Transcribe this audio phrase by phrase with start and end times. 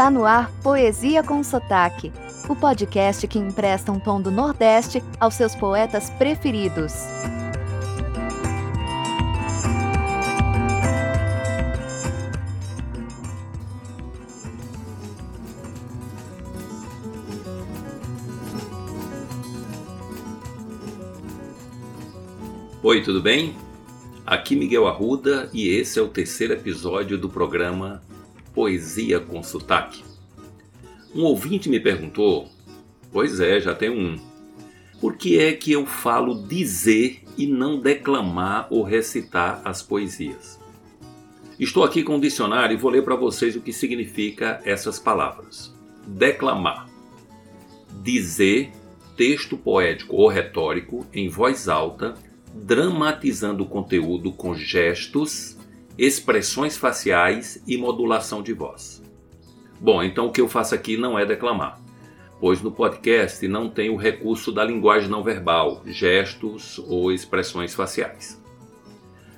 [0.00, 2.10] Está no ar Poesia com Sotaque,
[2.48, 6.94] o podcast que empresta um tom do Nordeste aos seus poetas preferidos.
[22.82, 23.54] Oi, tudo bem?
[24.24, 28.00] Aqui Miguel Arruda e esse é o terceiro episódio do programa
[28.54, 30.04] Poesia com Sotaque.
[31.14, 32.48] Um ouvinte me perguntou,
[33.12, 34.16] pois é, já tem um,
[35.00, 40.60] por que é que eu falo dizer e não declamar ou recitar as poesias?
[41.58, 45.74] Estou aqui com um dicionário e vou ler para vocês o que significa essas palavras.
[46.06, 46.88] Declamar.
[48.02, 48.72] Dizer
[49.16, 52.14] texto poético ou retórico em voz alta,
[52.54, 55.58] dramatizando o conteúdo com gestos,
[56.00, 59.02] expressões faciais e modulação de voz.
[59.78, 61.78] Bom, então o que eu faço aqui não é declamar,
[62.40, 68.42] pois no podcast não tem o recurso da linguagem não verbal, gestos ou expressões faciais.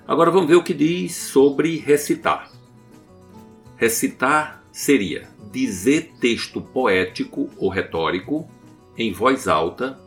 [0.07, 2.49] Agora vamos ver o que diz sobre recitar.
[3.77, 8.49] Recitar seria dizer texto poético ou retórico
[8.97, 9.99] em voz alta,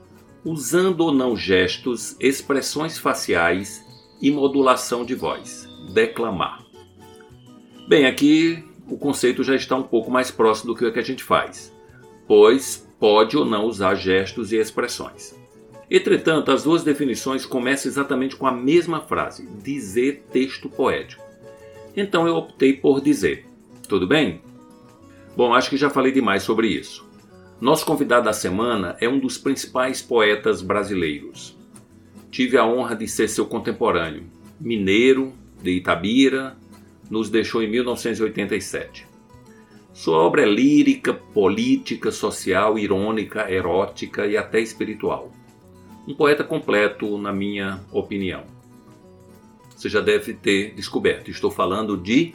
[0.45, 3.83] usando ou não gestos, expressões faciais
[4.21, 6.63] e modulação de voz declamar.
[7.87, 11.03] Bem, aqui o conceito já está um pouco mais próximo do que o que a
[11.03, 11.73] gente faz,
[12.27, 15.35] pois pode ou não usar gestos e expressões.
[15.89, 21.23] Entretanto, as duas definições começam exatamente com a mesma frase: dizer texto poético.
[21.95, 23.45] Então eu optei por dizer.
[23.87, 24.41] Tudo bem?
[25.37, 27.05] Bom, acho que já falei demais sobre isso.
[27.61, 31.57] Nosso convidado da semana é um dos principais poetas brasileiros.
[32.29, 34.23] Tive a honra de ser seu contemporâneo,
[34.59, 35.33] mineiro,
[35.65, 36.55] de Itabira,
[37.09, 39.07] nos deixou em 1987.
[39.93, 45.31] Sua obra é lírica, política, social, irônica, erótica e até espiritual.
[46.07, 48.43] Um poeta completo, na minha opinião.
[49.75, 52.33] Você já deve ter descoberto, estou falando de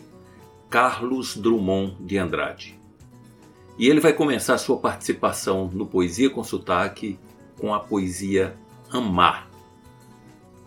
[0.69, 2.79] Carlos Drummond de Andrade.
[3.79, 7.19] E ele vai começar sua participação no Poesia com Sotaque
[7.59, 8.57] com a poesia
[8.91, 9.50] Amar,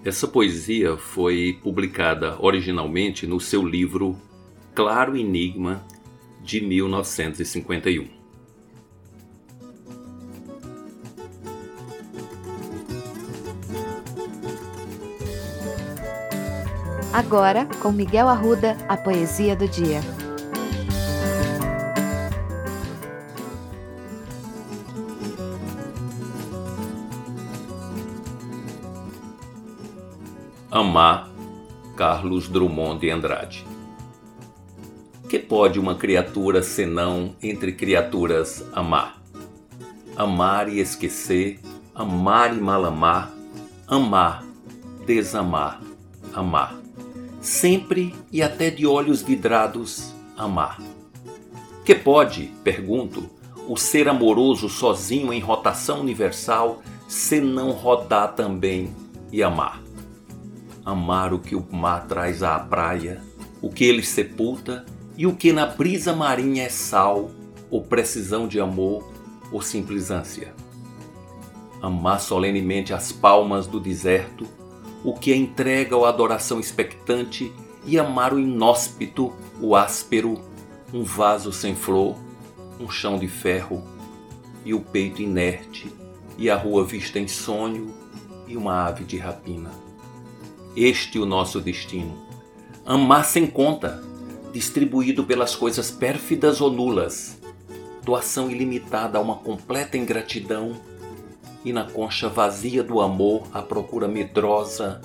[0.05, 4.17] essa poesia foi publicada originalmente no seu livro
[4.75, 5.85] Claro Enigma,
[6.41, 8.09] de 1951.
[17.13, 20.01] Agora, com Miguel Arruda, a poesia do dia.
[30.75, 31.29] Amar,
[31.95, 33.63] Carlos Drummond de Andrade.
[35.29, 39.21] Que pode uma criatura senão entre criaturas amar?
[40.15, 41.59] Amar e esquecer,
[41.93, 43.31] amar e malamar,
[43.87, 44.43] amar,
[45.05, 45.79] desamar,
[46.33, 46.75] amar.
[47.39, 50.81] Sempre e até de olhos vidrados, amar.
[51.85, 53.29] Que pode, pergunto,
[53.67, 58.91] o ser amoroso sozinho em rotação universal, senão rodar também
[59.31, 59.82] e amar?
[60.85, 63.21] Amar o que o mar traz à praia,
[63.61, 64.85] o que ele sepulta
[65.17, 67.31] e o que na brisa marinha é sal,
[67.69, 69.11] ou precisão de amor,
[69.51, 70.53] ou simples ânsia.
[71.81, 74.45] Amar solenemente as palmas do deserto,
[75.03, 77.51] o que é entrega ou adoração expectante,
[77.85, 80.39] e amar o inóspito, o áspero,
[80.93, 82.15] um vaso sem flor,
[82.79, 83.83] um chão de ferro,
[84.63, 85.91] e o peito inerte,
[86.37, 87.93] e a rua vista em sonho,
[88.47, 89.82] e uma ave de rapina.
[90.75, 92.17] Este o nosso destino.
[92.83, 94.03] Amar sem conta,
[94.51, 97.37] distribuído pelas coisas pérfidas ou nulas,
[98.03, 100.75] doação ilimitada a uma completa ingratidão
[101.63, 104.99] e na concha vazia do amor a procura medrosa,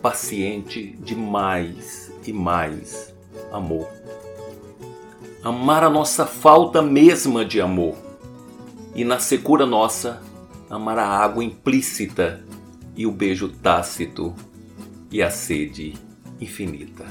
[0.00, 3.12] paciente de mais e mais
[3.52, 3.88] amor.
[5.42, 7.96] Amar a nossa falta mesma de amor
[8.94, 10.22] e na secura nossa
[10.70, 12.44] amar a água implícita
[12.96, 14.32] e o beijo tácito
[15.14, 15.94] e a sede
[16.40, 17.06] infinita.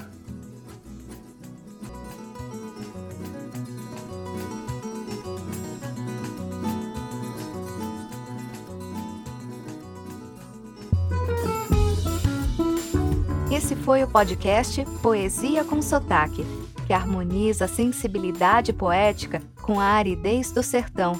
[13.49, 16.45] Esse foi o podcast Poesia com Sotaque,
[16.85, 21.17] que harmoniza a sensibilidade poética com a aridez do sertão.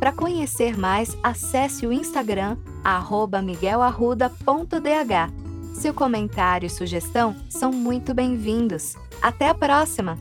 [0.00, 2.56] Para conhecer mais, acesse o Instagram
[3.42, 5.43] miguelarruda.dh
[5.74, 8.94] seu comentário e sugestão são muito bem-vindos.
[9.20, 10.18] Até a próxima!